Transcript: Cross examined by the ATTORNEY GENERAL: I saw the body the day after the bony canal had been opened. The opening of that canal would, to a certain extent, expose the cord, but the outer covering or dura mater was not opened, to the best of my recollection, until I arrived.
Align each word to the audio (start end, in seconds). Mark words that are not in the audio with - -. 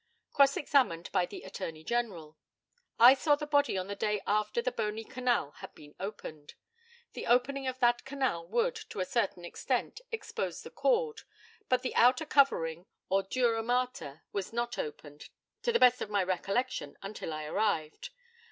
Cross 0.33 0.57
examined 0.57 1.11
by 1.11 1.27
the 1.27 1.43
ATTORNEY 1.43 1.83
GENERAL: 1.83 2.35
I 2.97 3.13
saw 3.13 3.35
the 3.35 3.45
body 3.45 3.77
the 3.77 3.95
day 3.95 4.19
after 4.25 4.59
the 4.59 4.71
bony 4.71 5.03
canal 5.03 5.51
had 5.57 5.75
been 5.75 5.93
opened. 5.99 6.55
The 7.13 7.27
opening 7.27 7.67
of 7.67 7.77
that 7.81 8.03
canal 8.03 8.47
would, 8.47 8.75
to 8.89 8.99
a 8.99 9.05
certain 9.05 9.45
extent, 9.45 10.01
expose 10.11 10.63
the 10.63 10.71
cord, 10.71 11.21
but 11.69 11.83
the 11.83 11.93
outer 11.93 12.25
covering 12.25 12.87
or 13.09 13.21
dura 13.21 13.61
mater 13.61 14.23
was 14.31 14.51
not 14.51 14.79
opened, 14.79 15.29
to 15.61 15.71
the 15.71 15.77
best 15.77 16.01
of 16.01 16.09
my 16.09 16.23
recollection, 16.23 16.97
until 17.03 17.31
I 17.31 17.43
arrived. 17.45 18.09